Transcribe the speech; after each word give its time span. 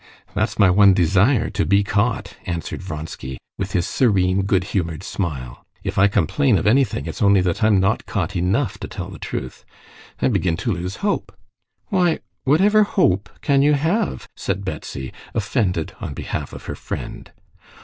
"That's 0.33 0.57
my 0.57 0.71
one 0.71 0.95
desire, 0.95 1.51
to 1.51 1.63
be 1.63 1.83
caught," 1.83 2.35
answered 2.47 2.81
Vronsky, 2.81 3.37
with 3.59 3.73
his 3.73 3.85
serene, 3.85 4.41
good 4.45 4.63
humored 4.73 5.03
smile. 5.03 5.63
"If 5.83 5.99
I 5.99 6.07
complain 6.07 6.57
of 6.57 6.65
anything 6.65 7.05
it's 7.05 7.21
only 7.21 7.39
that 7.41 7.63
I'm 7.63 7.79
not 7.79 8.07
caught 8.07 8.35
enough, 8.35 8.79
to 8.79 8.87
tell 8.87 9.09
the 9.09 9.19
truth. 9.19 9.63
I 10.19 10.27
begin 10.29 10.57
to 10.57 10.71
lose 10.71 10.95
hope." 11.05 11.37
"Why, 11.89 12.17
whatever 12.45 12.81
hope 12.81 13.29
can 13.43 13.61
you 13.61 13.73
have?" 13.73 14.27
said 14.35 14.65
Betsy, 14.65 15.13
offended 15.35 15.93
on 16.01 16.15
behalf 16.15 16.51
of 16.51 16.65
her 16.65 16.73
friend. 16.75 17.31